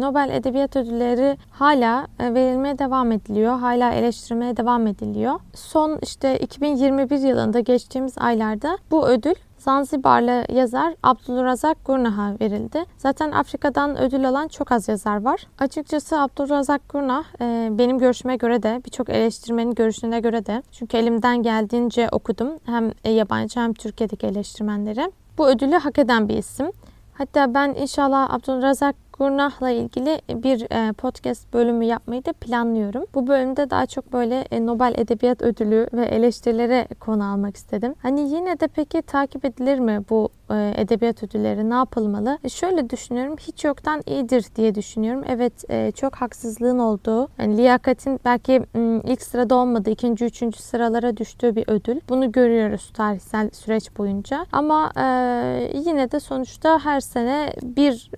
Nobel 0.00 0.30
Edebiyat 0.32 0.76
Ödülleri 0.76 1.36
hala 1.50 2.06
e, 2.20 2.34
verilmeye 2.34 2.78
devam 2.78 3.12
ediliyor. 3.12 3.58
Hala 3.58 3.92
eleştirmeye 3.92 4.56
devam 4.56 4.86
ediliyor. 4.86 5.40
Son 5.54 5.98
işte 6.02 6.38
2021 6.38 7.18
yılında 7.18 7.60
geçtiğimiz 7.60 8.18
aylarda 8.18 8.78
bu 8.90 9.08
ödül 9.08 9.34
Zanzibarlı 9.62 10.44
yazar 10.52 10.94
Abdülrazak 11.02 11.84
Gurnah'a 11.84 12.36
verildi. 12.40 12.84
Zaten 12.96 13.30
Afrika'dan 13.30 14.02
ödül 14.02 14.28
alan 14.28 14.48
çok 14.48 14.72
az 14.72 14.88
yazar 14.88 15.22
var. 15.22 15.46
Açıkçası 15.58 16.20
Abdülrazak 16.20 16.88
Gurnah 16.88 17.24
e, 17.40 17.68
benim 17.78 17.98
görüşüme 17.98 18.36
göre 18.36 18.62
de 18.62 18.82
birçok 18.84 19.08
eleştirmenin 19.08 19.74
görüşüne 19.74 20.20
göre 20.20 20.46
de 20.46 20.62
çünkü 20.72 20.96
elimden 20.96 21.42
geldiğince 21.42 22.08
okudum 22.12 22.48
hem 22.64 22.92
yabancı 23.04 23.60
hem 23.60 23.72
Türkiye'deki 23.72 24.26
eleştirmenleri. 24.26 25.12
Bu 25.38 25.48
ödülü 25.48 25.76
hak 25.76 25.98
eden 25.98 26.28
bir 26.28 26.36
isim. 26.36 26.72
Hatta 27.14 27.54
ben 27.54 27.74
inşallah 27.74 28.34
Abdülrazak 28.34 28.96
Gurnah'la 29.18 29.70
ilgili 29.70 30.20
bir 30.28 30.88
e, 30.88 30.92
podcast 30.92 31.52
bölümü 31.52 31.84
yapmayı 31.84 32.24
da 32.24 32.32
planlıyorum. 32.32 33.04
Bu 33.14 33.26
bölümde 33.26 33.70
daha 33.70 33.86
çok 33.86 34.12
böyle 34.12 34.40
e, 34.40 34.66
Nobel 34.66 34.94
Edebiyat 34.96 35.42
Ödülü 35.42 35.86
ve 35.92 36.04
eleştirilere 36.04 36.88
konu 37.00 37.32
almak 37.32 37.56
istedim. 37.56 37.94
Hani 38.02 38.20
yine 38.20 38.60
de 38.60 38.66
peki 38.66 39.02
takip 39.02 39.44
edilir 39.44 39.78
mi 39.78 40.00
bu 40.10 40.28
e, 40.50 40.74
edebiyat 40.76 41.22
ödülleri 41.22 41.70
ne 41.70 41.74
yapılmalı? 41.74 42.38
Şöyle 42.48 42.90
düşünüyorum 42.90 43.36
hiç 43.40 43.64
yoktan 43.64 44.02
iyidir 44.06 44.46
diye 44.56 44.74
düşünüyorum. 44.74 45.24
Evet 45.28 45.64
çok 45.96 46.14
haksızlığın 46.14 46.78
olduğu, 46.78 47.28
yani 47.38 47.56
liyakatin 47.56 48.20
belki 48.24 48.62
ilk 49.04 49.22
sırada 49.22 49.54
olmadığı, 49.54 49.90
ikinci, 49.90 50.24
üçüncü 50.24 50.58
sıralara 50.58 51.16
düştüğü 51.16 51.56
bir 51.56 51.64
ödül. 51.66 52.00
Bunu 52.08 52.32
görüyoruz 52.32 52.90
tarihsel 52.94 53.50
süreç 53.50 53.98
boyunca. 53.98 54.46
Ama 54.52 54.92
yine 55.74 56.12
de 56.12 56.20
sonuçta 56.20 56.78
her 56.78 57.00
sene 57.00 57.52
bir 57.62 58.10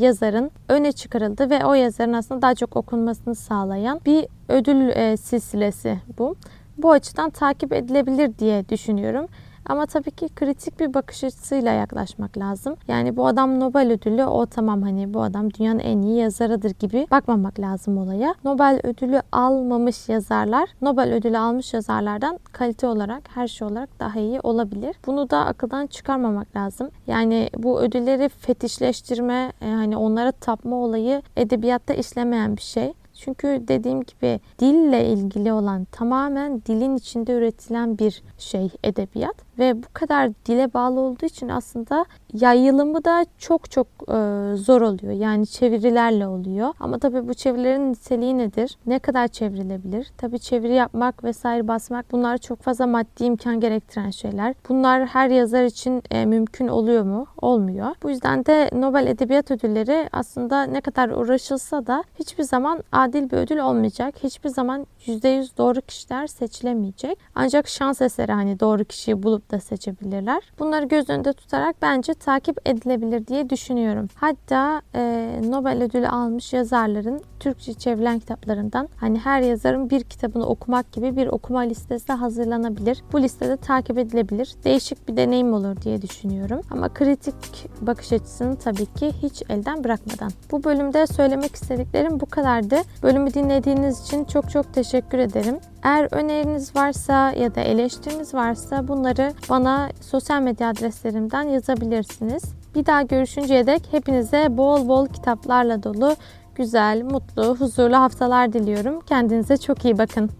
yazarın 0.00 0.41
öne 0.68 0.92
çıkarıldı 0.92 1.50
ve 1.50 1.64
o 1.64 1.74
yazarın 1.74 2.12
aslında 2.12 2.42
daha 2.42 2.54
çok 2.54 2.76
okunmasını 2.76 3.34
sağlayan 3.34 4.00
bir 4.06 4.26
ödül 4.48 4.88
e, 4.88 5.16
silsilesi 5.16 5.98
bu. 6.18 6.36
Bu 6.78 6.90
açıdan 6.90 7.30
takip 7.30 7.72
edilebilir 7.72 8.38
diye 8.38 8.68
düşünüyorum. 8.68 9.26
Ama 9.66 9.86
tabii 9.86 10.10
ki 10.10 10.28
kritik 10.28 10.80
bir 10.80 10.94
bakış 10.94 11.24
açısıyla 11.24 11.72
yaklaşmak 11.72 12.38
lazım. 12.38 12.76
Yani 12.88 13.16
bu 13.16 13.26
adam 13.26 13.60
Nobel 13.60 13.92
ödülü 13.92 14.24
o 14.24 14.46
tamam 14.46 14.82
hani 14.82 15.14
bu 15.14 15.22
adam 15.22 15.54
dünyanın 15.54 15.78
en 15.78 16.02
iyi 16.02 16.18
yazarıdır 16.18 16.70
gibi 16.70 17.06
bakmamak 17.10 17.60
lazım 17.60 17.98
olaya. 17.98 18.34
Nobel 18.44 18.80
ödülü 18.84 19.22
almamış 19.32 20.08
yazarlar 20.08 20.68
Nobel 20.82 21.14
ödülü 21.14 21.38
almış 21.38 21.74
yazarlardan 21.74 22.38
kalite 22.52 22.86
olarak 22.86 23.22
her 23.34 23.48
şey 23.48 23.68
olarak 23.68 24.00
daha 24.00 24.20
iyi 24.20 24.40
olabilir. 24.40 24.96
Bunu 25.06 25.30
da 25.30 25.46
akıldan 25.46 25.86
çıkarmamak 25.86 26.56
lazım. 26.56 26.90
Yani 27.06 27.50
bu 27.58 27.80
ödülleri 27.80 28.28
fetişleştirme, 28.28 29.52
e, 29.60 29.70
hani 29.70 29.96
onlara 29.96 30.32
tapma 30.32 30.76
olayı 30.76 31.22
edebiyatta 31.36 31.94
işlemeyen 31.94 32.56
bir 32.56 32.62
şey. 32.62 32.92
Çünkü 33.14 33.64
dediğim 33.68 34.02
gibi 34.02 34.40
dille 34.58 35.08
ilgili 35.08 35.52
olan 35.52 35.84
tamamen 35.84 36.62
dilin 36.66 36.96
içinde 36.96 37.32
üretilen 37.32 37.98
bir 37.98 38.22
şey 38.38 38.70
edebiyat 38.84 39.36
ve 39.58 39.82
bu 39.82 39.86
kadar 39.92 40.30
dile 40.46 40.74
bağlı 40.74 41.00
olduğu 41.00 41.26
için 41.26 41.48
aslında 41.48 42.04
yayılımı 42.32 43.04
da 43.04 43.26
çok 43.38 43.70
çok 43.70 43.86
e, 43.86 44.14
zor 44.56 44.80
oluyor. 44.80 45.12
Yani 45.12 45.46
çevirilerle 45.46 46.26
oluyor. 46.26 46.74
Ama 46.80 46.98
tabii 46.98 47.28
bu 47.28 47.34
çevirilerin 47.34 47.92
niteliği 47.92 48.38
nedir? 48.38 48.78
Ne 48.86 48.98
kadar 48.98 49.28
çevrilebilir? 49.28 50.12
Tabii 50.18 50.38
çeviri 50.38 50.74
yapmak 50.74 51.24
vesaire 51.24 51.68
basmak 51.68 52.12
bunlar 52.12 52.38
çok 52.38 52.62
fazla 52.62 52.86
maddi 52.86 53.24
imkan 53.24 53.60
gerektiren 53.60 54.10
şeyler. 54.10 54.54
Bunlar 54.68 55.06
her 55.06 55.30
yazar 55.30 55.64
için 55.64 56.02
e, 56.10 56.26
mümkün 56.26 56.68
oluyor 56.68 57.04
mu? 57.04 57.26
Olmuyor. 57.42 57.94
Bu 58.02 58.10
yüzden 58.10 58.46
de 58.46 58.70
Nobel 58.74 59.06
Edebiyat 59.06 59.50
Ödülleri 59.50 60.08
aslında 60.12 60.62
ne 60.62 60.80
kadar 60.80 61.08
uğraşılsa 61.08 61.86
da 61.86 62.04
hiçbir 62.18 62.44
zaman 62.44 62.82
adil 62.92 63.30
bir 63.30 63.36
ödül 63.36 63.58
olmayacak. 63.58 64.14
Hiçbir 64.22 64.48
zaman 64.48 64.86
%100 65.06 65.58
doğru 65.58 65.80
kişiler 65.80 66.26
seçilemeyecek. 66.26 67.18
Ancak 67.34 67.68
şans 67.68 68.02
eseri 68.02 68.32
hani 68.32 68.60
doğru 68.60 68.84
kişiyi 68.84 69.22
bulup 69.22 69.41
da 69.50 69.60
seçebilirler. 69.60 70.42
Bunları 70.58 70.84
göz 70.84 71.10
önünde 71.10 71.32
tutarak 71.32 71.76
bence 71.82 72.14
takip 72.14 72.68
edilebilir 72.68 73.26
diye 73.26 73.50
düşünüyorum. 73.50 74.08
Hatta 74.14 74.82
e, 74.94 75.40
Nobel 75.44 75.82
ödülü 75.82 76.08
almış 76.08 76.52
yazarların 76.52 77.20
Türkçe 77.40 77.74
çevrilen 77.74 78.18
kitaplarından 78.18 78.88
hani 78.96 79.18
her 79.18 79.40
yazarın 79.40 79.90
bir 79.90 80.02
kitabını 80.02 80.46
okumak 80.46 80.92
gibi 80.92 81.16
bir 81.16 81.26
okuma 81.26 81.60
listesi 81.60 82.12
hazırlanabilir. 82.12 83.02
Bu 83.12 83.22
listede 83.22 83.56
takip 83.56 83.98
edilebilir. 83.98 84.54
Değişik 84.64 85.08
bir 85.08 85.16
deneyim 85.16 85.52
olur 85.52 85.82
diye 85.82 86.02
düşünüyorum. 86.02 86.60
Ama 86.70 86.88
kritik 86.88 87.34
bakış 87.80 88.12
açısını 88.12 88.56
tabii 88.56 88.86
ki 88.86 89.12
hiç 89.22 89.42
elden 89.48 89.84
bırakmadan. 89.84 90.30
Bu 90.50 90.64
bölümde 90.64 91.06
söylemek 91.06 91.54
istediklerim 91.54 92.20
bu 92.20 92.26
kadardı. 92.26 92.76
Bölümü 93.02 93.34
dinlediğiniz 93.34 94.02
için 94.02 94.24
çok 94.24 94.50
çok 94.50 94.74
teşekkür 94.74 95.18
ederim. 95.18 95.56
Eğer 95.82 96.08
öneriniz 96.10 96.76
varsa 96.76 97.32
ya 97.32 97.54
da 97.54 97.60
eleştiriniz 97.60 98.34
varsa 98.34 98.88
bunları 98.88 99.32
bana 99.50 99.88
sosyal 100.00 100.42
medya 100.42 100.68
adreslerimden 100.68 101.42
yazabilirsiniz. 101.42 102.42
Bir 102.74 102.86
daha 102.86 103.02
görüşünceye 103.02 103.66
dek 103.66 103.88
hepinize 103.90 104.56
bol 104.56 104.88
bol 104.88 105.06
kitaplarla 105.06 105.82
dolu 105.82 106.16
güzel, 106.54 107.02
mutlu, 107.02 107.56
huzurlu 107.56 107.96
haftalar 107.96 108.52
diliyorum. 108.52 109.00
Kendinize 109.00 109.56
çok 109.56 109.84
iyi 109.84 109.98
bakın. 109.98 110.30